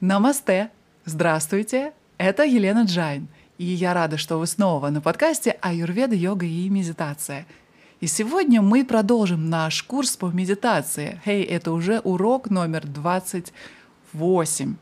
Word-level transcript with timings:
Намасте! 0.00 0.70
Здравствуйте! 1.04 1.92
Это 2.16 2.42
Елена 2.42 2.84
Джайн, 2.84 3.28
и 3.58 3.64
я 3.64 3.92
рада, 3.92 4.16
что 4.16 4.38
вы 4.38 4.46
снова 4.46 4.88
на 4.88 5.02
подкасте 5.02 5.58
«Аюрведа, 5.60 6.14
йога 6.14 6.46
и 6.46 6.70
медитация». 6.70 7.46
И 8.00 8.06
сегодня 8.06 8.62
мы 8.62 8.86
продолжим 8.86 9.50
наш 9.50 9.82
курс 9.82 10.16
по 10.16 10.28
медитации. 10.28 11.20
Хей, 11.22 11.42
hey, 11.42 11.48
это 11.50 11.72
уже 11.72 11.98
урок 11.98 12.48
номер 12.48 12.86
28. 12.86 14.76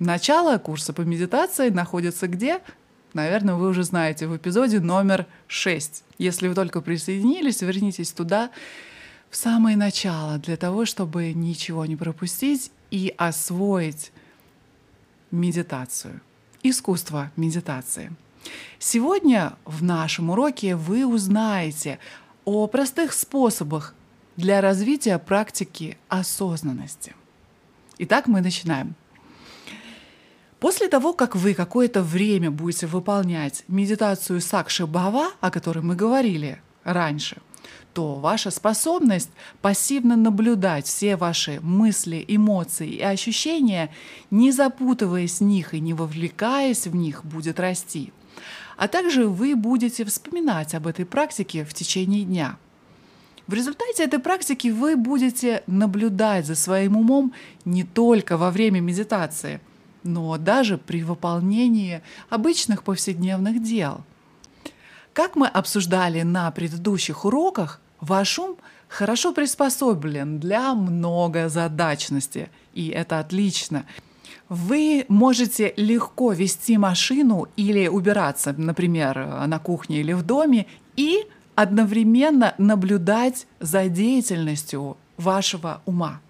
Начало 0.00 0.58
курса 0.58 0.92
по 0.92 1.02
медитации 1.02 1.68
находится 1.68 2.26
где? 2.26 2.60
Наверное, 3.12 3.54
вы 3.54 3.68
уже 3.68 3.84
знаете, 3.84 4.26
в 4.26 4.36
эпизоде 4.36 4.80
номер 4.80 5.26
6. 5.46 6.02
Если 6.18 6.48
вы 6.48 6.56
только 6.56 6.80
присоединились, 6.80 7.62
вернитесь 7.62 8.10
туда 8.10 8.50
в 9.30 9.36
самое 9.36 9.76
начало 9.76 10.38
для 10.38 10.56
того, 10.56 10.86
чтобы 10.86 11.34
ничего 11.34 11.86
не 11.86 11.94
пропустить 11.94 12.72
и 12.90 13.14
освоить 13.16 14.10
медитацию, 15.30 16.20
искусство 16.62 17.30
медитации. 17.36 18.12
Сегодня 18.78 19.54
в 19.64 19.82
нашем 19.82 20.30
уроке 20.30 20.76
вы 20.76 21.06
узнаете 21.06 21.98
о 22.44 22.66
простых 22.66 23.12
способах 23.12 23.94
для 24.36 24.60
развития 24.60 25.18
практики 25.18 25.98
осознанности. 26.08 27.14
Итак, 27.98 28.26
мы 28.26 28.40
начинаем. 28.40 28.94
После 30.58 30.88
того, 30.88 31.12
как 31.12 31.36
вы 31.36 31.54
какое-то 31.54 32.02
время 32.02 32.50
будете 32.50 32.86
выполнять 32.86 33.64
медитацию 33.68 34.40
Сакши 34.40 34.86
Бхава, 34.86 35.30
о 35.40 35.50
которой 35.50 35.80
мы 35.80 35.96
говорили 35.96 36.60
раньше– 36.84 37.38
то 37.92 38.14
ваша 38.14 38.50
способность 38.50 39.30
пассивно 39.62 40.16
наблюдать 40.16 40.86
все 40.86 41.16
ваши 41.16 41.60
мысли, 41.60 42.24
эмоции 42.26 42.90
и 42.90 43.02
ощущения, 43.02 43.90
не 44.30 44.52
запутываясь 44.52 45.40
в 45.40 45.44
них 45.44 45.74
и 45.74 45.80
не 45.80 45.94
вовлекаясь 45.94 46.86
в 46.86 46.94
них, 46.94 47.24
будет 47.24 47.58
расти. 47.58 48.12
А 48.76 48.88
также 48.88 49.28
вы 49.28 49.56
будете 49.56 50.04
вспоминать 50.04 50.74
об 50.74 50.86
этой 50.86 51.04
практике 51.04 51.64
в 51.64 51.74
течение 51.74 52.24
дня. 52.24 52.56
В 53.46 53.54
результате 53.54 54.04
этой 54.04 54.20
практики 54.20 54.68
вы 54.68 54.96
будете 54.96 55.64
наблюдать 55.66 56.46
за 56.46 56.54
своим 56.54 56.96
умом 56.96 57.32
не 57.64 57.82
только 57.82 58.36
во 58.36 58.50
время 58.50 58.80
медитации, 58.80 59.60
но 60.04 60.38
даже 60.38 60.78
при 60.78 61.02
выполнении 61.02 62.02
обычных 62.30 62.84
повседневных 62.84 63.62
дел– 63.62 64.02
как 65.20 65.36
мы 65.36 65.48
обсуждали 65.48 66.22
на 66.22 66.50
предыдущих 66.50 67.26
уроках, 67.26 67.82
ваш 68.00 68.38
ум 68.38 68.56
хорошо 68.88 69.34
приспособлен 69.34 70.40
для 70.40 70.72
многозадачности, 70.74 72.48
и 72.72 72.88
это 72.88 73.18
отлично. 73.18 73.84
Вы 74.48 75.04
можете 75.08 75.74
легко 75.76 76.32
вести 76.32 76.78
машину 76.78 77.48
или 77.58 77.86
убираться, 77.86 78.54
например, 78.56 79.46
на 79.46 79.58
кухне 79.58 80.00
или 80.00 80.14
в 80.14 80.22
доме, 80.22 80.66
и 80.96 81.26
одновременно 81.54 82.54
наблюдать 82.56 83.46
за 83.58 83.88
деятельностью 83.88 84.96
вашего 85.18 85.82
ума. 85.84 86.22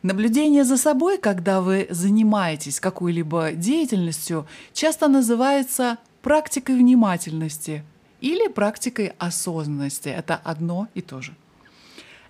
Наблюдение 0.00 0.64
за 0.64 0.78
собой, 0.78 1.18
когда 1.18 1.60
вы 1.60 1.88
занимаетесь 1.90 2.80
какой-либо 2.80 3.52
деятельностью, 3.52 4.46
часто 4.72 5.08
называется 5.08 5.98
практикой 6.26 6.76
внимательности 6.76 7.84
или 8.20 8.48
практикой 8.48 9.12
осознанности. 9.16 10.08
Это 10.08 10.34
одно 10.34 10.88
и 10.92 11.00
то 11.00 11.22
же. 11.22 11.36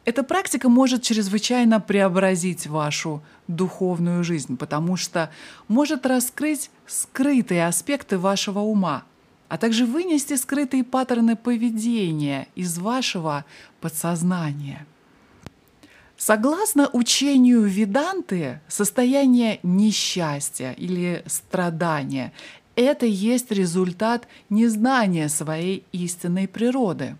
Эта 0.04 0.22
практика 0.22 0.68
может 0.68 1.02
чрезвычайно 1.02 1.80
преобразить 1.80 2.66
вашу 2.66 3.22
духовную 3.48 4.22
жизнь, 4.22 4.58
потому 4.58 4.98
что 4.98 5.30
может 5.66 6.04
раскрыть 6.04 6.70
скрытые 6.86 7.66
аспекты 7.66 8.18
вашего 8.18 8.58
ума, 8.58 9.04
а 9.48 9.56
также 9.56 9.86
вынести 9.86 10.36
скрытые 10.36 10.84
паттерны 10.84 11.34
поведения 11.34 12.48
из 12.54 12.76
вашего 12.76 13.46
подсознания. 13.80 14.86
Согласно 16.18 16.90
учению 16.92 17.62
Веданты, 17.62 18.60
состояние 18.68 19.58
несчастья 19.62 20.72
или 20.72 21.22
страдания 21.26 22.34
это 22.76 23.06
есть 23.06 23.50
результат 23.50 24.28
незнания 24.50 25.28
своей 25.28 25.84
истинной 25.92 26.46
природы. 26.46 27.16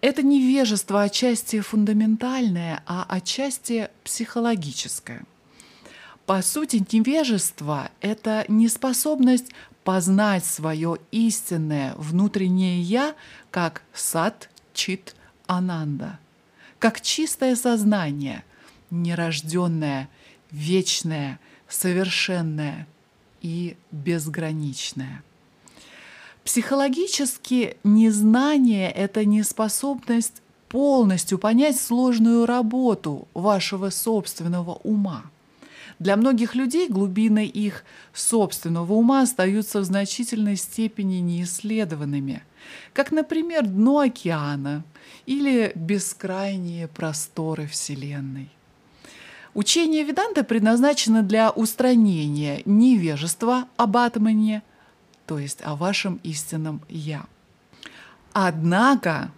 Это 0.00 0.22
невежество 0.22 1.02
отчасти 1.02 1.60
фундаментальное, 1.60 2.82
а 2.86 3.04
отчасти 3.08 3.90
психологическое. 4.04 5.24
По 6.26 6.40
сути, 6.40 6.84
невежество— 6.92 7.90
это 8.00 8.44
неспособность 8.48 9.50
познать 9.82 10.44
свое 10.44 10.98
истинное 11.10 11.94
внутреннее 11.96 12.80
«я» 12.80 13.14
как 13.50 13.82
сад 13.92 14.48
чит 14.72 15.14
ананда, 15.46 16.18
как 16.78 17.00
чистое 17.00 17.56
сознание, 17.56 18.44
нерожденное, 18.90 20.08
вечное, 20.50 21.40
совершенное— 21.68 22.86
и 23.44 23.76
безграничное. 23.92 25.22
Психологически 26.44 27.76
незнание— 27.84 28.90
это 28.92 29.24
неспособность 29.26 30.42
полностью 30.68 31.38
понять 31.38 31.78
сложную 31.78 32.46
работу 32.46 33.28
вашего 33.34 33.90
собственного 33.90 34.72
ума. 34.82 35.24
Для 35.98 36.16
многих 36.16 36.54
людей 36.54 36.88
глубины 36.88 37.46
их 37.46 37.84
собственного 38.14 38.94
ума 38.94 39.22
остаются 39.22 39.80
в 39.80 39.84
значительной 39.84 40.56
степени 40.56 41.16
неисследованными, 41.16 42.42
как, 42.94 43.12
например, 43.12 43.66
дно 43.66 43.98
океана 44.00 44.84
или 45.26 45.70
бескрайние 45.74 46.88
просторы 46.88 47.66
Вселенной. 47.66 48.50
Учение 49.54 50.02
Веданты 50.02 50.42
предназначено 50.42 51.22
для 51.22 51.50
устранения 51.50 52.62
невежества 52.64 53.68
об 53.76 53.96
атмане, 53.96 54.62
то 55.26 55.38
есть 55.38 55.60
о 55.62 55.76
вашем 55.76 56.18
истинном 56.24 56.82
«я». 56.88 57.24
Однако 58.32 59.30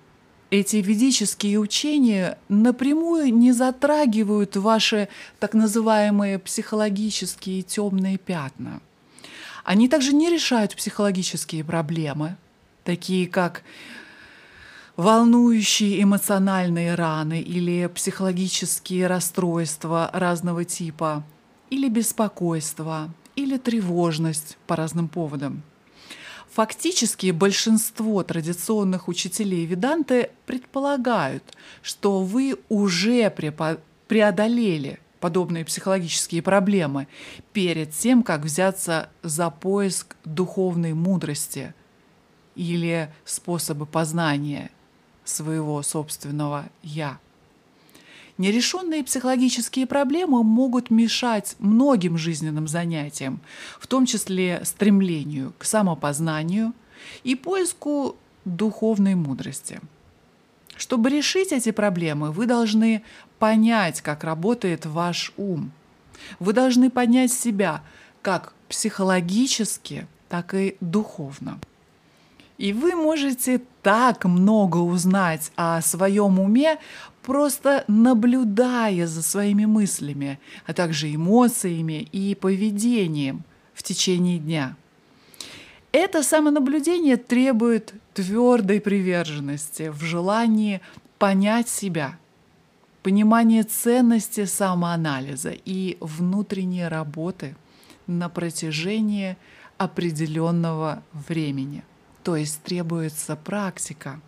эти 0.49 0.77
ведические 0.77 1.59
учения 1.59 2.39
напрямую 2.49 3.35
не 3.35 3.53
затрагивают 3.53 4.57
ваши 4.57 5.09
так 5.39 5.53
называемые 5.53 6.39
психологические 6.39 7.61
темные 7.63 8.17
пятна. 8.17 8.81
Они 9.65 9.87
также 9.87 10.15
не 10.15 10.31
решают 10.31 10.75
психологические 10.75 11.63
проблемы, 11.63 12.37
такие 12.85 13.27
как 13.27 13.65
волнующие 14.97 16.03
эмоциональные 16.03 16.95
раны 16.95 17.41
или 17.41 17.87
психологические 17.87 19.07
расстройства 19.07 20.11
разного 20.13 20.65
типа, 20.65 21.25
или 21.71 21.89
беспокойство, 21.89 23.11
или 23.35 23.59
тревожность 23.59 24.57
по 24.67 24.77
разным 24.77 25.09
поводам. 25.09 25.63
Фактически 26.51 27.33
большинство 27.33 28.23
традиционных 28.23 29.09
учителей 29.09 29.67
Веданты 29.67 30.31
предполагают, 30.47 31.43
что 31.83 32.23
вы 32.23 32.57
уже 32.71 33.31
преодолели 34.09 34.99
подобные 35.21 35.67
психологические 35.67 36.41
проблемы 36.41 37.09
перед 37.53 37.91
тем, 37.91 38.23
как 38.23 38.43
взяться 38.43 39.11
за 39.23 39.51
поиск 39.51 40.17
духовной 40.25 40.95
мудрости 40.95 41.75
или 42.55 43.13
способы 43.27 43.85
познания 43.85 44.71
своего 45.27 45.83
собственного 45.83 46.67
«я». 46.83 47.19
Нерешенные 48.39 49.03
психологические 49.03 49.87
проблемы 49.87 50.43
могут 50.43 50.91
мешать 50.91 51.57
многим 51.59 52.19
жизненным 52.19 52.69
занятиям, 52.69 53.41
в 53.81 53.87
том 53.87 54.05
числе 54.05 54.61
стремлению 54.65 55.55
к 55.59 55.65
самопознанию 55.65 56.75
и 57.25 57.35
поиску 57.35 58.17
духовной 58.45 59.15
мудрости. 59.15 59.81
Чтобы 60.77 61.09
решить 61.09 61.53
эти 61.53 61.71
проблемы, 61.71 62.31
вы 62.31 62.45
должны 62.45 63.03
понять, 63.39 64.03
как 64.03 64.23
работает 64.23 64.85
ваш 64.85 65.33
ум. 65.39 65.73
Вы 66.39 66.53
должны 66.53 66.91
понять 66.91 67.33
себя 67.33 67.83
как 68.21 68.53
психологически, 68.69 70.07
так 70.29 70.53
и 70.53 70.77
духовно. 70.81 71.59
И 72.59 72.73
вы 72.73 72.95
можете 72.95 73.61
так 73.83 74.25
много 74.25 74.79
узнать 74.79 75.53
о 75.57 75.83
своем 75.83 76.39
уме, 76.39 76.79
просто 77.23 77.85
наблюдая 77.87 79.07
за 79.07 79.23
своими 79.23 79.67
мыслями, 79.67 80.39
а 80.65 80.73
также 80.73 81.15
эмоциями 81.15 82.09
и 82.13 82.35
поведением 82.35 83.45
в 83.75 83.83
течение 83.83 84.39
дня. 84.39 84.77
Это 85.93 86.23
самонаблюдение 86.23 87.17
требует 87.17 87.95
твердой 88.15 88.81
приверженности 88.81 89.89
в 89.89 90.03
желании 90.03 90.81
понять 91.19 91.69
себя, 91.69 92.19
понимание 93.03 93.63
ценности 93.63 94.45
самоанализа 94.45 95.53
и 95.65 95.97
внутренней 96.01 96.89
работы 96.89 97.55
на 98.07 98.29
протяжении 98.29 99.37
определенного 99.79 101.03
времени. 101.13 101.83
То 102.27 102.35
есть 102.35 102.61
требуется 102.65 103.37
практика. 103.37 104.21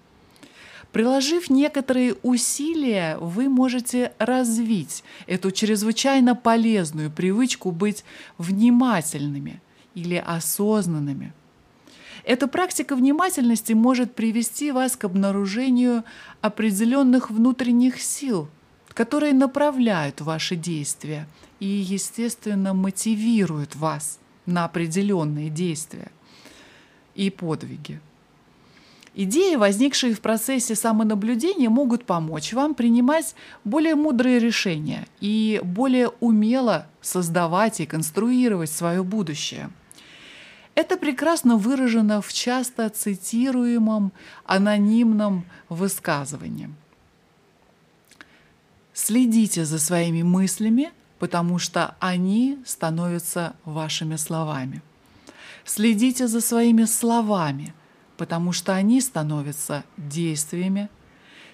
Приложив 0.93 1.51
некоторые 1.51 2.15
усилия, 2.23 3.19
вы 3.21 3.49
можете 3.49 4.13
развить 4.21 5.03
эту 5.27 5.51
чрезвычайно 5.51 6.37
полезную 6.37 7.11
привычку 7.11 7.73
быть 7.73 8.05
внимательными 8.39 9.61
или 9.97 10.15
осознанными. 10.15 11.33
Эта 12.23 12.47
практика 12.47 12.95
внимательности 12.95 13.73
может 13.73 14.15
привести 14.15 14.71
вас 14.71 14.97
к 14.97 15.03
обнаружению 15.03 16.05
определенных 16.41 17.33
внутренних 17.33 18.01
сил, 18.01 18.49
которые 18.91 19.33
направляют 19.33 20.21
ваши 20.21 20.55
действия 20.55 21.27
и, 21.59 21.67
естественно, 21.67 22.75
мотивируют 22.75 23.75
вас 23.75 24.21
на 24.47 24.67
определенные 24.67 25.51
действия 25.51 26.13
и 27.19 27.31
подвиги. 27.31 28.01
Идеи, 29.15 29.57
возникшие 29.57 30.15
в 30.15 30.21
процессе 30.21 30.77
самонаблюдения, 30.77 31.69
могут 31.69 32.05
помочь 32.05 32.53
вам 32.53 32.75
принимать 32.75 33.35
более 33.65 33.97
мудрые 33.97 34.39
решения 34.39 35.09
и 35.21 35.61
более 35.65 36.09
умело 36.21 36.87
создавать 37.01 37.81
и 37.81 37.87
конструировать 37.87 38.71
свое 38.71 39.03
будущее. 39.03 39.71
Это 40.77 40.97
прекрасно 40.97 41.57
выражено 41.57 42.23
в 42.23 42.33
часто 42.33 42.89
цитируемом 42.89 44.13
анонимном 44.45 45.45
высказывании. 45.69 46.71
Следите 48.93 49.65
за 49.65 49.81
своими 49.81 50.23
мыслями, 50.23 50.93
потому 51.19 51.59
что 51.59 51.97
они 51.99 52.59
становятся 52.65 53.57
вашими 53.65 54.15
словами. 54.15 54.81
Следите 55.69 56.29
за 56.29 56.41
своими 56.41 56.87
словами, 56.87 57.75
потому 58.17 58.53
что 58.53 58.75
они 58.75 59.03
становятся 59.03 59.85
действиями. 59.99 60.89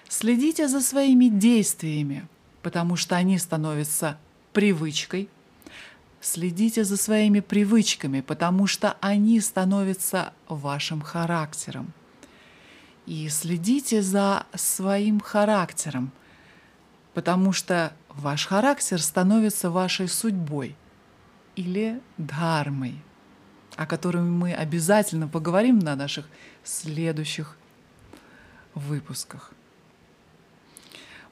Следите 0.07 0.69
за 0.69 0.79
своими 0.79 1.27
действиями, 1.27 2.25
потому 2.61 2.95
что 2.95 3.17
они 3.17 3.37
становятся 3.37 4.17
привычкой. 4.53 5.27
Следите 6.21 6.85
за 6.85 6.95
своими 6.95 7.41
привычками, 7.41 8.21
потому 8.21 8.67
что 8.67 8.95
они 9.01 9.41
становятся 9.41 10.31
вашим 10.47 11.01
характером. 11.01 11.91
И 13.05 13.27
следите 13.27 14.01
за 14.01 14.45
своим 14.55 15.19
характером, 15.19 16.13
потому 17.13 17.51
что 17.51 17.91
ваш 18.07 18.47
характер 18.47 19.01
становится 19.01 19.69
вашей 19.69 20.07
судьбой 20.07 20.77
или 21.57 21.99
дхармой– 22.17 22.95
о 23.75 23.85
котором 23.85 24.31
мы 24.31 24.53
обязательно 24.53 25.27
поговорим 25.27 25.79
на 25.79 25.95
наших 25.95 26.27
следующих 26.63 27.57
выпусках. 28.73 29.53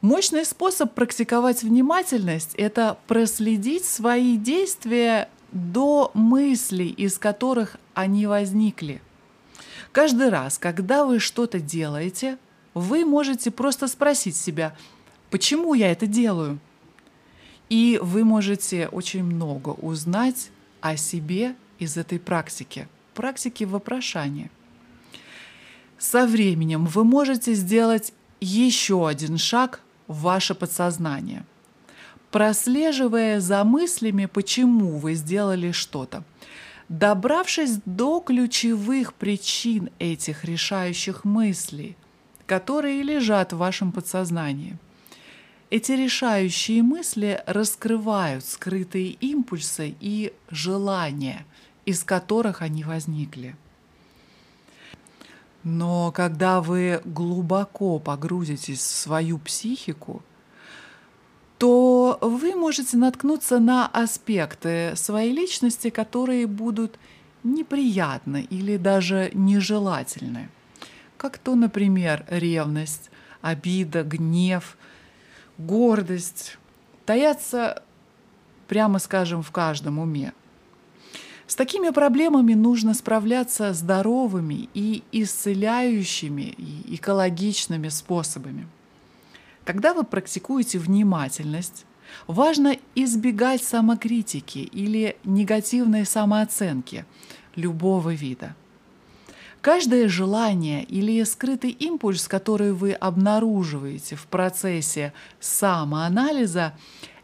Мощный 0.01 0.45
способ 0.45 0.94
практиковать 0.94 1.63
внимательность– 1.63 2.56
это 2.57 2.98
проследить 3.07 3.86
свои 3.86 4.38
действия 4.38 5.30
до 5.54 6.12
мыслей, 6.13 6.90
из 6.90 7.18
которых 7.18 7.78
они 7.94 8.28
возникли. 8.28 9.01
Каждый 9.94 10.30
раз, 10.30 10.57
когда 10.57 11.06
вы 11.06 11.19
что-то 11.19 11.60
делаете, 11.62 12.38
вы 12.74 13.06
можете 13.06 13.51
просто 13.51 13.88
спросить 13.88 14.36
себя, 14.36 14.75
почему 15.30 15.74
я 15.74 15.92
это 15.92 16.07
делаю? 16.07 16.60
И 17.69 17.98
вы 18.01 18.25
можете 18.25 18.88
очень 18.90 19.24
много 19.24 19.69
узнать 19.69 20.50
о 20.81 20.98
себе 20.98 21.56
из 21.80 21.98
этой 21.98 22.20
практики, 22.20 22.88
практики 23.14 23.64
вопрошания. 23.64 24.50
Со 25.98 26.28
временем 26.28 26.86
вы 26.86 27.04
можете 27.04 27.54
сделать 27.54 28.14
еще 28.42 29.08
один 29.08 29.38
шаг 29.38 29.81
в 30.08 30.22
ваше 30.22 30.54
подсознание, 30.54 31.46
прослеживая 32.31 33.40
за 33.40 33.64
мыслями, 33.64 34.25
почему 34.25 34.98
вы 34.98 35.14
сделали 35.14 35.72
что-то. 35.72 36.24
Добравшись 36.90 37.80
до 37.86 38.19
ключевых 38.19 39.14
причин 39.14 39.90
этих 40.00 40.44
решающих 40.44 41.24
мыслей, 41.24 41.96
которые 42.46 43.02
лежат 43.02 43.54
в 43.54 43.58
вашем 43.58 43.92
подсознании. 43.92 44.78
Эти 45.74 45.94
решающие 45.94 46.84
мысли 46.84 47.44
раскрывают 47.48 48.46
скрытые 48.46 49.10
импульсы 49.10 49.96
и 50.00 50.34
желания– 50.50 51.46
из 51.86 52.04
которых 52.04 52.62
они 52.62 52.84
возникли. 52.84 53.56
Но 55.64 56.12
когда 56.12 56.62
вы 56.62 57.02
глубоко 57.06 58.00
погрузитесь 58.00 58.80
в 58.80 58.96
свою 58.96 59.38
психику, 59.38 60.22
то 61.58 62.18
вы 62.22 62.56
можете 62.56 62.98
наткнуться 62.98 63.60
на 63.60 63.88
аспекты 63.88 64.94
своей 64.96 65.31
личности, 65.31 65.90
которые 65.90 66.48
будут 66.48 67.00
неприятны 67.44 68.46
или 68.50 68.76
даже 68.76 69.31
нежелательны. 69.34 70.50
Как 71.16 71.38
то, 71.38 71.56
например, 71.56 72.26
ревность, 72.28 73.10
обида, 73.42 74.04
гнев, 74.04 74.78
гордость. 75.58 76.58
Таятся, 77.06 77.84
прямо 78.68 79.00
скажем, 79.00 79.44
в 79.44 79.52
каждом 79.52 80.00
уме. 80.00 80.34
С 81.48 81.56
такими 81.56 81.90
проблемами 81.90 82.54
нужно 82.54 82.94
справляться 82.94 83.74
здоровыми 83.74 84.70
и 84.74 85.04
исцеляющими, 85.12 86.54
и 86.58 86.96
экологичными 86.96 87.90
способами. 87.90 88.68
Когда 89.66 89.94
вы 89.94 90.04
практикуете 90.04 90.80
внимательность, 90.80 91.86
важно 92.28 92.78
избегать 92.96 93.64
самокритики 93.64 94.60
или 94.60 95.18
негативной 95.24 96.06
самооценки 96.06 97.06
любого 97.56 98.14
вида. 98.14 98.56
Каждое 99.63 100.10
желание 100.10 100.83
или 100.83 101.24
скрытый 101.24 101.69
импульс, 101.69 102.27
который 102.27 102.74
вы 102.74 102.92
обнаруживаете 102.92 104.18
в 104.18 104.27
процессе 104.27 105.13
самоанализа, 105.39 106.74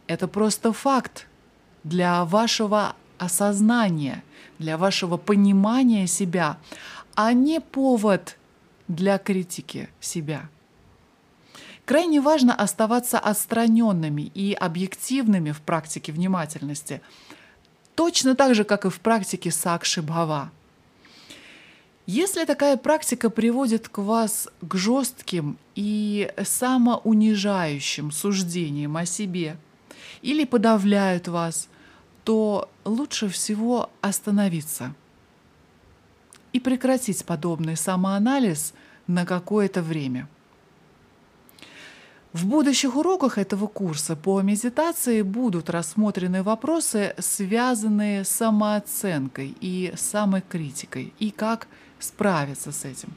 это 0.07 0.29
просто 0.29 0.71
факт 0.71 1.27
для 1.83 2.23
вашего 2.23 2.95
осознание, 3.17 4.23
для 4.57 4.77
вашего 4.77 5.17
понимания 5.17 6.07
себя, 6.07 6.59
а 7.13 7.33
не 7.33 7.59
повод 7.59 8.37
для 8.87 9.17
критики 9.17 9.89
себя. 9.99 10.47
Крайне 11.83 12.21
важно 12.21 12.55
оставаться 12.55 13.19
отстраненными 13.19 14.31
и 14.33 14.53
объективными 14.53 15.51
в 15.51 15.59
практике 15.59 16.13
внимательности, 16.13 17.01
точно 17.95 18.33
так 18.33 18.55
же, 18.55 18.63
как 18.63 18.85
и 18.85 18.89
в 18.89 19.01
практике 19.01 19.51
сакши 19.51 20.01
бхава. 20.01 20.51
Если 22.11 22.45
такая 22.45 22.75
практика 22.75 23.29
приводит 23.29 23.87
к 23.87 23.99
вас 23.99 24.49
к 24.61 24.75
жестким 24.75 25.59
и 25.75 26.31
самоунижающим 26.43 28.11
суждениям 28.11 28.97
о 28.97 29.05
себе 29.05 29.57
или 30.23 30.43
подавляют 30.45 31.27
вас– 31.27 31.69
то 32.23 32.69
лучше 32.85 33.27
всего 33.27 33.89
остановиться 34.01 34.93
и 36.53 36.59
прекратить 36.59 37.25
подобный 37.25 37.75
самоанализ 37.75 38.73
на 39.07 39.25
какое-то 39.25 39.81
время. 39.81 40.27
В 42.31 42.45
будущих 42.45 42.95
уроках 42.95 43.39
этого 43.39 43.65
курса 43.65 44.15
по 44.15 44.41
медитации 44.41 45.23
будут 45.23 45.71
рассмотрены 45.71 46.43
вопросы, 46.43 47.15
связанные 47.17 48.23
с 48.23 48.29
самооценкой 48.29 49.57
и 49.59 49.91
самокритикой, 49.97 51.13
и 51.17 51.31
как 51.31 51.67
справиться 51.99 52.71
с 52.71 52.85
этим. 52.85 53.13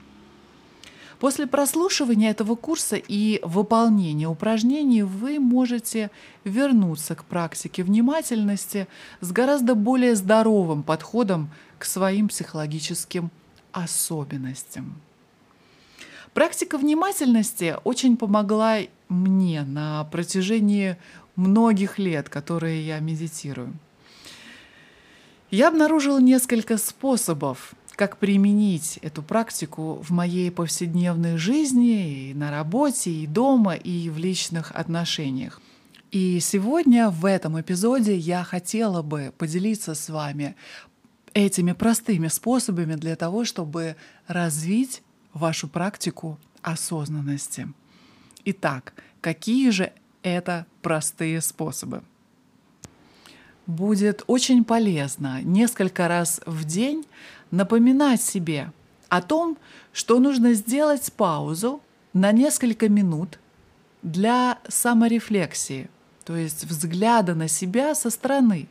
После 1.19 1.47
прослушивания 1.47 2.31
этого 2.31 2.57
курса 2.57 2.97
и 2.97 3.41
выполнения 3.45 4.27
упражнений 4.27 5.05
вы 5.05 5.39
можете 5.39 6.11
вернуться 6.43 7.15
к 7.15 7.25
практике 7.25 7.85
внимательности 7.85 8.89
с 9.21 9.31
гораздо 9.31 9.77
более 9.77 10.17
здоровым 10.17 10.83
подходом 10.83 11.49
к 11.79 11.85
своим 11.85 12.27
психологическим 12.27 13.31
особенностям. 13.71 15.01
Практика 16.35 16.77
внимательности 16.77 17.77
очень 17.85 18.17
помогла 18.17 18.79
мне 19.09 19.63
на 19.63 20.03
протяжении 20.05 20.97
многих 21.37 21.99
лет, 21.99 22.29
которые 22.29 22.85
я 22.85 22.99
медитирую. 22.99 23.75
Я 25.53 25.69
обнаружила 25.69 26.19
несколько 26.19 26.79
способов, 26.79 27.75
как 27.95 28.17
применить 28.19 28.99
эту 29.03 29.23
практику 29.23 30.03
в 30.03 30.11
моей 30.11 30.51
повседневной 30.51 31.37
жизни, 31.37 32.31
и 32.31 32.35
на 32.35 32.51
работе, 32.51 33.11
и 33.11 33.27
дома, 33.27 33.75
и 33.75 34.09
в 34.11 34.19
личных 34.19 34.73
отношениях. 34.73 35.61
И 36.11 36.41
сегодня 36.41 37.09
в 37.09 37.25
этом 37.25 37.61
эпизоде 37.61 38.17
я 38.17 38.45
хотела 38.45 39.03
бы 39.03 39.33
поделиться 39.39 39.95
с 39.95 40.09
вами 40.09 40.57
этими 41.35 41.73
простыми 41.73 42.29
способами 42.29 42.95
для 42.95 43.17
того, 43.17 43.45
чтобы 43.45 43.97
развить 44.27 45.03
вашу 45.33 45.69
практику 45.69 46.39
осознанности. 46.61 47.69
Итак, 48.45 48.93
какие 49.21 49.71
же 49.71 49.93
это 50.23 50.67
простые 50.83 51.41
способы? 51.41 52.03
Будет 53.67 54.25
очень 54.27 54.65
полезно 54.65 55.41
несколько 55.43 56.09
раз 56.09 56.41
в 56.45 56.65
день 56.65 57.07
напоминать 57.53 58.21
себе 58.21 58.73
о 59.09 59.23
том, 59.23 59.57
что 59.93 60.19
нужно 60.19 60.55
сделать 60.55 61.13
паузу 61.13 61.81
на 62.13 62.33
несколько 62.33 62.89
минут 62.89 63.39
для 64.03 64.59
саморефлексии, 64.67 65.89
то 66.25 66.35
есть 66.35 66.65
взгляда 66.65 67.35
на 67.37 67.47
себя 67.47 67.95
со 67.95 68.11
стороны. 68.11 68.69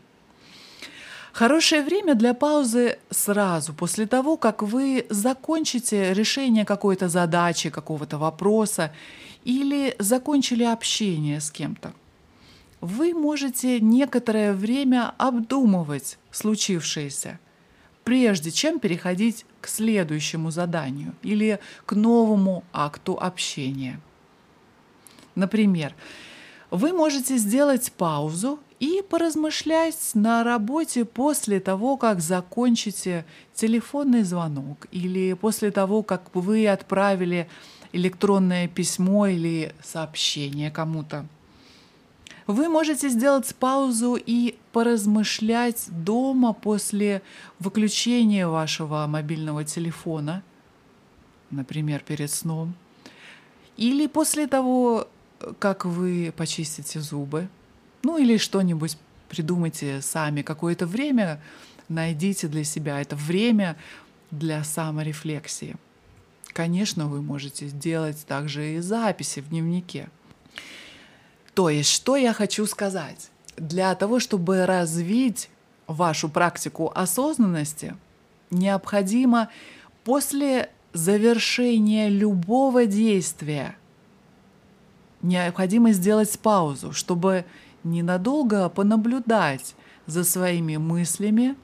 Хорошее 1.31 1.83
время 1.83 2.15
для 2.15 2.33
паузы 2.33 2.97
сразу, 3.09 3.73
после 3.73 4.05
того, 4.05 4.35
как 4.35 4.61
вы 4.63 5.05
закончите 5.09 6.13
решение 6.13 6.65
какой-то 6.65 7.07
задачи, 7.07 7.69
какого-то 7.69 8.17
вопроса 8.17 8.91
или 9.45 9.95
закончили 9.97 10.63
общение 10.63 11.39
с 11.39 11.50
кем-то. 11.50 11.93
Вы 12.81 13.13
можете 13.13 13.79
некоторое 13.79 14.53
время 14.53 15.13
обдумывать 15.17 16.17
случившееся– 16.31 17.39
прежде 18.03 18.51
чем 18.51 18.79
переходить 18.79 19.46
к 19.62 19.67
следующему 19.67 20.51
заданию 20.51 21.13
или 21.22 21.60
к 21.86 21.93
новому 21.93 22.63
акту 22.74 23.17
общения. 23.20 24.00
Например, 25.36 25.93
вы 26.70 26.93
можете 26.93 27.38
сделать 27.38 27.91
паузу 27.91 28.60
и 28.79 29.03
поразмышлять 29.08 30.12
на 30.13 30.43
работе 30.43 31.05
после 31.05 31.60
того, 31.60 31.98
как 31.98 32.22
закончите 32.22 33.25
телефонный 33.53 34.24
звонок 34.24 34.88
или 34.91 35.34
после 35.34 35.72
того, 35.72 36.01
как 36.01 36.34
вы 36.34 36.67
отправили 36.67 37.48
электронное 37.93 38.67
письмо 38.67 39.27
или 39.27 39.75
сообщение 39.84 40.72
кому-то. 40.72 41.27
Вы 42.48 42.69
можете 42.69 43.10
сделать 43.10 43.53
паузу 43.55 44.15
и 44.15 44.57
поразмышлять 44.71 45.88
дома 45.89 46.53
после 46.53 47.21
выключения 47.60 48.48
вашего 48.48 49.05
мобильного 49.07 49.63
телефона, 49.63 50.43
например, 51.51 52.01
перед 52.01 52.31
сном, 52.31 52.74
или 53.77 54.07
после 54.07 54.48
того, 54.48 55.07
как 55.60 55.86
вы 55.86 56.33
почистите 56.36 57.00
зубы, 57.00 57.48
ну 58.03 58.17
или 58.17 58.38
что-нибудь 58.38 58.98
придумайте 59.29 60.01
сами, 60.01 60.41
какое-то 60.41 60.88
время 60.88 61.41
найдите 61.89 62.48
для 62.48 62.63
себя. 62.63 63.00
Это 63.00 63.15
время 63.15 63.77
для 64.31 64.63
саморефлексии. 64.63 65.75
Конечно, 66.48 67.07
вы 67.07 67.21
можете 67.21 67.67
сделать 67.67 68.25
также 68.25 68.75
и 68.75 68.79
записи 68.79 69.41
в 69.41 69.50
дневнике– 69.50 70.10
то 71.53 71.70
есть, 71.70 71.89
что 71.89 72.15
я 72.15 72.34
хочу 72.34 72.65
сказать? 72.65 73.29
Для 73.58 73.93
того, 73.96 74.20
чтобы 74.20 74.65
развить 74.65 75.50
вашу 75.88 76.29
практику 76.29 76.91
осознанности, 76.93 77.96
необходимо 78.50 79.50
после 80.03 80.70
завершения 80.93 82.10
любого 82.10 82.86
действия 82.86 83.75
необходимо 85.22 85.91
сделать 85.91 86.38
паузу, 86.39 86.93
чтобы 86.93 87.46
ненадолго 87.84 88.70
понаблюдать 88.70 89.75
за 90.08 90.24
своими 90.24 90.77
мыслями, 90.77 91.55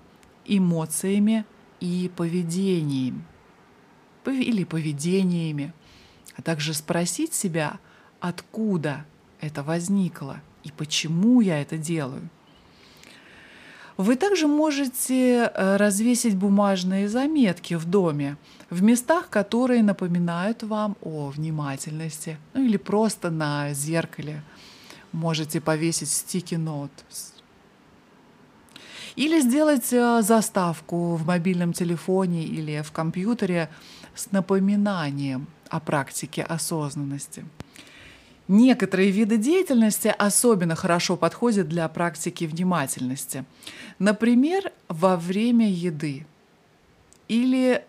эмоциями 0.46 1.46
и 1.79 2.12
поведением 2.15 3.25
или 4.25 4.65
поведениями, 4.65 5.74
а 6.36 6.41
также 6.41 6.74
спросить 6.74 7.34
себя, 7.34 7.79
откуда 8.20 9.06
это 9.41 9.63
возникло 9.63 10.41
и 10.63 10.72
почему 10.72 11.41
я 11.41 11.62
это 11.62 11.77
делаю. 11.77 12.29
Вы 13.98 14.15
также 14.15 14.48
можете 14.48 15.51
э, 15.53 15.77
развесить 15.77 16.36
бумажные 16.36 17.10
заметки 17.10 17.74
в 17.74 17.86
доме 17.86 18.38
в 18.70 18.84
местах, 18.84 19.29
которые 19.29 19.82
напоминают 19.82 20.62
вам 20.62 20.96
о 21.01 21.29
внимательности, 21.29 22.38
ну 22.53 22.63
или 22.63 22.77
просто 22.77 23.32
на 23.32 23.74
зеркале 23.74 24.44
можете 25.12 25.62
повесить 25.62 26.10
стики-нот. 26.10 26.91
Или 29.15 29.41
сделать 29.41 29.91
э, 29.91 30.22
заставку 30.22 31.15
в 31.15 31.25
мобильном 31.25 31.74
телефоне 31.74 32.44
или 32.44 32.84
в 32.84 32.91
компьютере 32.91 33.67
с 34.13 34.32
напоминанием 34.32 35.48
о 35.70 35.79
практике 35.79 36.44
осознанности. 36.44 37.46
Некоторые 38.47 39.11
виды 39.11 39.37
деятельности 39.37 40.13
особенно 40.17 40.75
хорошо 40.75 41.17
подходят 41.17 41.67
для 41.67 41.87
практики 41.89 42.45
внимательности. 42.45 43.43
Например, 43.99 44.71
во 44.87 45.17
время 45.17 45.69
еды 45.69 46.25
или 47.27 47.83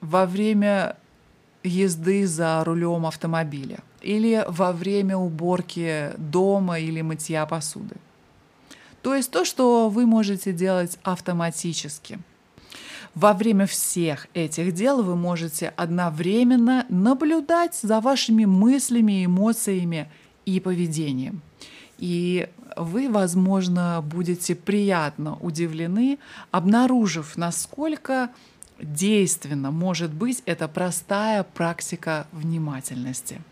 во 0.00 0.26
время 0.26 0.96
езды 1.64 2.26
за 2.26 2.62
рулем 2.64 3.06
автомобиля 3.06 3.80
или 4.00 4.44
во 4.46 4.72
время 4.72 5.16
уборки 5.16 6.12
дома 6.16 6.78
или 6.78 7.00
мытья 7.00 7.44
посуды. 7.46 7.96
То 9.02 9.16
есть 9.16 9.32
то, 9.32 9.44
что 9.44 9.88
вы 9.88 10.06
можете 10.06 10.52
делать 10.52 10.98
автоматически– 11.02 12.20
во 13.18 13.32
время 13.32 13.66
всех 13.66 14.28
этих 14.32 14.72
дел 14.74 15.02
вы 15.02 15.16
можете 15.16 15.72
одновременно 15.76 16.86
наблюдать 16.88 17.74
за 17.74 18.00
вашими 18.00 18.44
мыслями, 18.44 19.24
эмоциями 19.24 20.08
и 20.46 20.60
поведением. 20.60 21.42
И 21.98 22.48
вы, 22.76 23.10
возможно, 23.10 24.04
будете 24.06 24.54
приятно 24.54 25.36
удивлены, 25.40 26.20
обнаружив, 26.52 27.36
насколько 27.36 28.30
действенно 28.80 29.72
может 29.72 30.12
быть 30.12 30.44
эта 30.46 30.68
простая 30.68 31.42
практика 31.42 32.28
внимательности. 32.30 33.42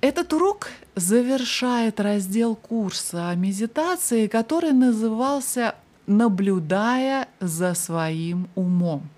Этот 0.00 0.32
урок 0.32 0.68
завершает 0.94 2.00
раздел 2.00 2.54
курса 2.54 3.34
медитации, 3.36 4.26
который 4.26 4.72
назывался 4.72 5.74
наблюдая 6.06 7.28
за 7.40 7.74
своим 7.74 8.48
умом. 8.54 9.08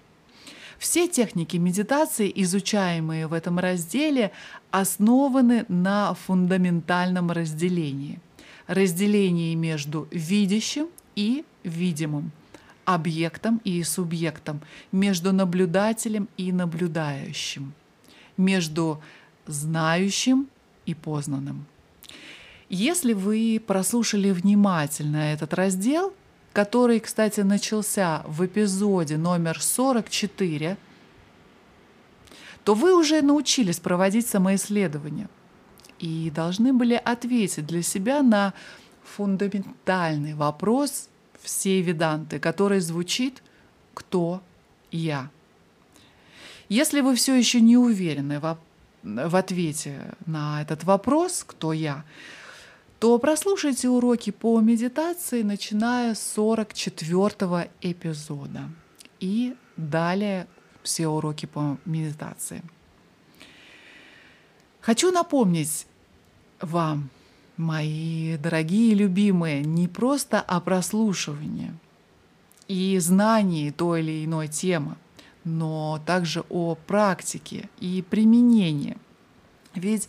Все 0.78 1.08
техники 1.08 1.56
медитации, 1.56 2.32
изучаемые 2.36 3.26
в 3.26 3.32
этом 3.32 3.58
разделе, 3.58 4.30
основаны 4.70 5.64
на 5.68 6.14
фундаментальном 6.14 7.30
разделении. 7.32 8.20
Разделении 8.68 9.54
между 9.54 10.06
видящим 10.10 10.88
и 11.16 11.44
видимым, 11.64 12.30
объектом 12.84 13.60
и 13.64 13.82
субъектом, 13.82 14.60
между 14.92 15.32
наблюдателем 15.32 16.28
и 16.36 16.52
наблюдающим, 16.52 17.72
между 18.36 19.02
знающим 19.46 20.48
и 20.86 20.94
познанным. 20.94 21.66
Если 22.68 23.14
вы 23.14 23.60
прослушали 23.66 24.30
внимательно 24.30 25.16
этот 25.16 25.54
раздел, 25.54 26.12
который, 26.58 26.98
кстати, 26.98 27.42
начался 27.42 28.24
в 28.26 28.44
эпизоде 28.44 29.16
номер 29.16 29.62
44, 29.62 30.76
то 32.64 32.74
вы 32.74 32.98
уже 32.98 33.22
научились 33.22 33.78
проводить 33.78 34.26
самоисследование 34.26 35.28
и 36.00 36.32
должны 36.34 36.72
были 36.72 36.94
ответить 36.94 37.64
для 37.64 37.80
себя 37.82 38.22
на 38.22 38.54
фундаментальный 39.04 40.34
вопрос 40.34 41.08
всей 41.40 41.80
веданты, 41.80 42.40
который 42.40 42.80
звучит 42.80 43.40
«Кто 43.94 44.42
я?». 44.90 45.30
Если 46.68 47.02
вы 47.02 47.14
все 47.14 47.36
еще 47.36 47.60
не 47.60 47.76
уверены 47.76 48.40
в, 48.40 48.58
в 49.04 49.36
ответе 49.36 50.12
на 50.26 50.60
этот 50.60 50.82
вопрос 50.82 51.44
«Кто 51.46 51.72
я?», 51.72 52.04
то 52.98 53.18
прослушайте 53.18 53.88
уроки 53.88 54.30
по 54.30 54.60
медитации, 54.60 55.42
начиная 55.42 56.14
с 56.14 56.22
44 56.34 57.70
эпизода. 57.80 58.68
И 59.20 59.56
далее 59.76 60.46
все 60.82 61.08
уроки 61.08 61.46
по 61.46 61.78
медитации. 61.84 62.62
Хочу 64.80 65.12
напомнить 65.12 65.86
вам, 66.60 67.10
мои 67.56 68.36
дорогие 68.36 68.94
любимые, 68.94 69.62
не 69.62 69.86
просто 69.86 70.40
о 70.40 70.60
прослушивании, 70.60 71.72
и 72.68 72.98
знании 72.98 73.70
той 73.70 74.00
или 74.00 74.24
иной 74.24 74.48
темы, 74.48 74.96
но 75.44 76.00
также 76.04 76.44
о 76.48 76.74
практике 76.74 77.68
и 77.80 78.02
применении. 78.02 78.96
Ведь 79.74 80.08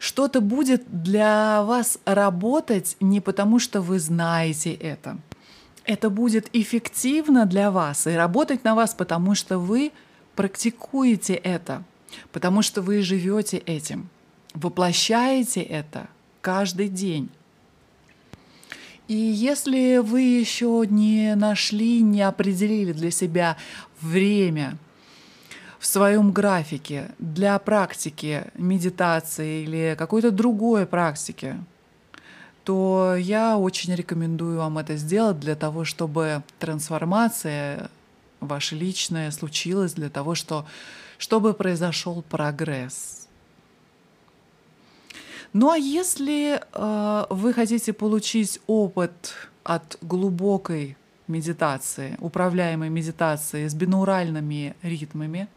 что-то 0.00 0.40
будет 0.40 0.82
для 1.02 1.62
вас 1.62 1.98
работать 2.06 2.96
не 3.00 3.20
потому, 3.20 3.58
что 3.58 3.82
вы 3.82 4.00
знаете 4.00 4.72
это. 4.72 5.18
Это 5.84 6.08
будет 6.08 6.48
эффективно 6.54 7.44
для 7.44 7.70
вас 7.70 8.06
и 8.06 8.12
работать 8.12 8.64
на 8.64 8.74
вас, 8.74 8.94
потому 8.94 9.34
что 9.34 9.58
вы 9.58 9.92
практикуете 10.36 11.34
это, 11.34 11.84
потому 12.32 12.62
что 12.62 12.80
вы 12.80 13.02
живете 13.02 13.58
этим, 13.58 14.08
воплощаете 14.54 15.60
это 15.60 16.08
каждый 16.40 16.88
день. 16.88 17.28
И 19.06 19.14
если 19.14 19.98
вы 19.98 20.22
еще 20.22 20.84
не 20.88 21.34
нашли, 21.34 22.00
не 22.00 22.22
определили 22.22 22.92
для 22.92 23.10
себя 23.10 23.58
время 24.00 24.78
в 25.80 25.86
своем 25.86 26.30
графике 26.30 27.10
для 27.18 27.58
практики 27.58 28.44
медитации 28.54 29.62
или 29.62 29.96
какой-то 29.98 30.30
другой 30.30 30.84
практики, 30.84 31.56
то 32.64 33.16
я 33.16 33.56
очень 33.56 33.94
рекомендую 33.94 34.58
вам 34.58 34.76
это 34.76 34.96
сделать 34.96 35.40
для 35.40 35.56
того, 35.56 35.86
чтобы 35.86 36.42
трансформация 36.58 37.90
ваша 38.40 38.76
личная 38.76 39.30
случилась, 39.30 39.94
для 39.94 40.10
того, 40.10 40.34
что, 40.34 40.66
чтобы 41.16 41.54
произошел 41.54 42.22
прогресс. 42.28 43.26
Ну 45.54 45.70
а 45.70 45.78
если 45.78 46.60
э, 46.60 47.26
вы 47.30 47.54
хотите 47.54 47.94
получить 47.94 48.60
опыт 48.66 49.34
от 49.64 49.96
глубокой 50.02 50.98
медитации, 51.26 52.18
управляемой 52.20 52.90
медитации 52.90 53.66
с 53.66 53.74
бинауральными 53.74 54.76
ритмами, 54.82 55.48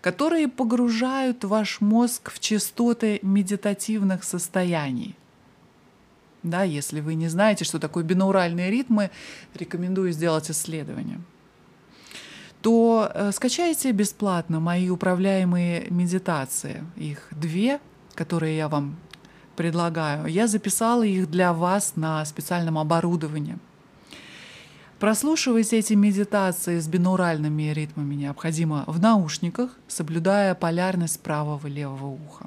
которые 0.00 0.48
погружают 0.48 1.44
ваш 1.44 1.80
мозг 1.80 2.30
в 2.30 2.40
частоты 2.40 3.18
медитативных 3.22 4.24
состояний. 4.24 5.16
Да, 6.42 6.62
если 6.62 7.00
вы 7.00 7.14
не 7.14 7.28
знаете, 7.28 7.64
что 7.64 7.78
такое 7.78 8.04
бинауральные 8.04 8.70
ритмы, 8.70 9.10
рекомендую 9.54 10.12
сделать 10.12 10.50
исследование 10.50 11.20
то 12.60 13.08
э, 13.14 13.30
скачайте 13.30 13.92
бесплатно 13.92 14.58
мои 14.58 14.90
управляемые 14.90 15.86
медитации. 15.90 16.84
Их 16.96 17.28
две 17.30 17.78
которые 18.18 18.56
я 18.56 18.68
вам 18.68 18.96
предлагаю, 19.54 20.26
я 20.26 20.48
записала 20.48 21.04
их 21.04 21.30
для 21.30 21.52
вас 21.52 21.92
на 21.94 22.24
специальном 22.24 22.76
оборудовании. 22.76 23.58
Прослушивайте 24.98 25.78
эти 25.78 25.92
медитации 25.92 26.80
с 26.80 26.88
бинуральными 26.88 27.72
ритмами 27.72 28.16
необходимо 28.16 28.84
в 28.86 29.00
наушниках, 29.00 29.76
соблюдая 29.86 30.54
полярность 30.54 31.20
правого 31.20 31.66
и 31.68 31.70
левого 31.70 32.06
уха. 32.06 32.46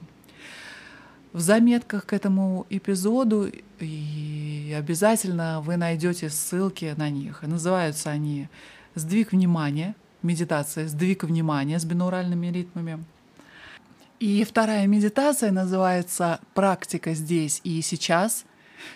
В 1.31 1.39
заметках 1.39 2.05
к 2.05 2.13
этому 2.13 2.65
эпизоду 2.70 3.50
и 3.79 4.75
обязательно 4.77 5.62
вы 5.62 5.77
найдете 5.77 6.29
ссылки 6.29 6.93
на 6.98 7.10
них. 7.10 7.41
называются 7.43 8.10
они 8.10 8.50
«Сдвиг 8.96 9.31
внимания», 9.31 9.96
медитация 10.22 10.89
«Сдвиг 10.89 11.24
внимания» 11.24 11.79
с 11.79 11.86
бинуральными 11.86 12.48
ритмами– 12.48 13.03
и 14.22 14.43
вторая 14.43 14.86
медитация 14.86 15.51
называется 15.51 16.41
«Практика 16.53 17.15
здесь 17.15 17.60
и 17.63 17.81
сейчас». 17.81 18.46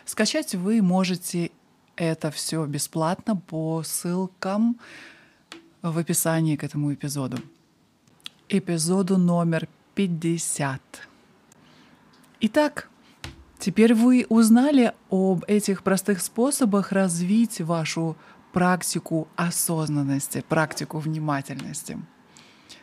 Скачать 0.05 0.53
вы 0.53 0.83
можете 0.83 1.49
это 1.95 2.31
все 2.31 2.65
бесплатно 2.65 3.35
по 3.35 3.83
ссылкам 3.83 4.77
в 5.81 5.97
описании 5.97 6.55
к 6.55 6.63
этому 6.63 6.93
эпизоду. 6.93 7.37
Эпизоду 8.49 9.17
номер 9.17 9.67
50. 9.95 10.81
Итак, 12.41 12.89
теперь 13.59 13.93
вы 13.93 14.25
узнали 14.29 14.93
об 15.09 15.43
этих 15.47 15.83
простых 15.83 16.21
способах 16.21 16.91
развить 16.91 17.61
вашу 17.61 18.15
практику 18.51 19.27
осознанности, 19.35 20.43
практику 20.47 20.99
внимательности. 20.99 21.97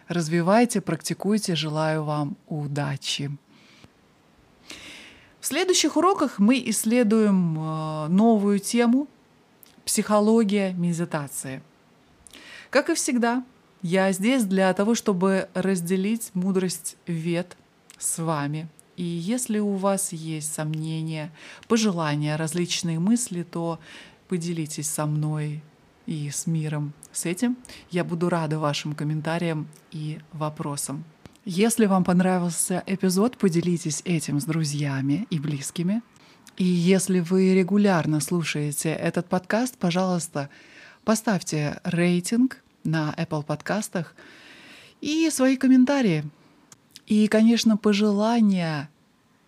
Развивайте, 0.08 0.80
практикуйте. 0.80 1.54
Желаю 1.54 2.04
вам 2.04 2.36
удачи. 2.46 3.30
В 5.42 5.46
следующих 5.48 5.96
уроках 5.96 6.38
мы 6.38 6.62
исследуем 6.66 7.58
э, 7.58 8.06
новую 8.06 8.60
тему— 8.60 9.08
психология 9.84 10.72
медитации. 10.72 11.64
Как 12.70 12.90
и 12.90 12.94
всегда, 12.94 13.44
я 13.82 14.12
здесь 14.12 14.44
для 14.44 14.72
того, 14.72 14.94
чтобы 14.94 15.48
разделить 15.54 16.30
мудрость 16.34 16.96
вет 17.08 17.56
с 17.98 18.22
вами. 18.22 18.68
И 18.96 19.02
если 19.02 19.58
у 19.58 19.74
вас 19.74 20.12
есть 20.12 20.54
сомнения, 20.54 21.32
пожелания, 21.66 22.36
различные 22.36 23.00
мысли, 23.00 23.42
то 23.42 23.80
поделитесь 24.28 24.88
со 24.88 25.06
мной 25.06 25.60
и 26.06 26.30
с 26.30 26.46
миром. 26.46 26.92
С 27.10 27.26
этим 27.26 27.56
я 27.90 28.04
буду 28.04 28.28
рада 28.28 28.60
вашим 28.60 28.94
комментариям 28.94 29.66
и 29.90 30.20
вопросам. 30.32 31.02
Если 31.44 31.86
вам 31.86 32.04
понравился 32.04 32.84
эпизод, 32.86 33.36
поделитесь 33.36 34.02
этим 34.04 34.38
с 34.38 34.44
друзьями 34.44 35.26
и 35.28 35.40
близкими. 35.40 36.00
И 36.56 36.62
если 36.62 37.18
вы 37.18 37.52
регулярно 37.52 38.20
слушаете 38.20 38.90
этот 38.90 39.26
подкаст, 39.26 39.76
пожалуйста, 39.76 40.50
поставьте 41.02 41.80
рейтинг 41.82 42.62
на 42.84 43.12
Apple 43.18 43.42
подкастах 43.42 44.14
и 45.00 45.28
свои 45.30 45.56
комментарии. 45.56 46.22
И, 47.08 47.26
конечно, 47.26 47.76
пожелания 47.76 48.88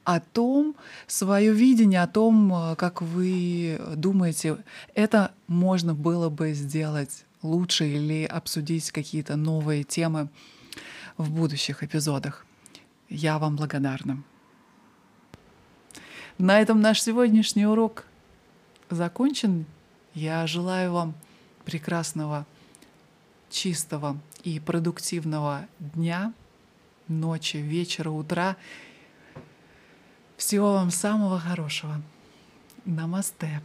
о 0.03 0.19
том, 0.19 0.75
свое 1.07 1.53
видение, 1.53 2.03
о 2.03 2.09
том, 2.09 2.75
как 2.77 3.03
вы 3.03 3.81
думаете, 3.95 4.57
это 4.97 5.31
можно 5.47 5.95
было 5.95 6.29
бы 6.29 6.55
сделать 6.55 7.25
лучше 7.43 7.87
или 7.87 8.25
обсудить 8.25 8.91
какие-то 8.91 9.37
новые 9.37 9.85
темы 9.85 10.29
в 11.17 11.31
будущих 11.31 11.83
эпизодах. 11.83 12.47
Я 13.09 13.39
вам 13.39 13.57
благодарна. 13.57 14.23
На 16.39 16.61
этом 16.61 16.81
наш 16.81 17.03
сегодняшний 17.03 17.67
урок 17.67 18.07
закончен. 18.91 19.67
Я 20.15 20.47
желаю 20.47 20.93
вам 20.93 21.15
прекрасного, 21.65 22.47
чистого 23.51 24.19
и 24.43 24.59
продуктивного 24.61 25.67
дня, 25.79 26.33
ночи, 27.09 27.59
вечера, 27.59 28.11
утра 28.11 28.57
всего 30.37 30.73
вам 30.73 30.91
самого 30.91 31.39
хорошего. 31.39 32.03
Намасте. 32.85 33.63